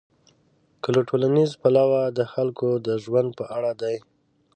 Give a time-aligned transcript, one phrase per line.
[0.81, 3.97] که له ټولنیز پلوه د خلکو د ژوند په اړه دي.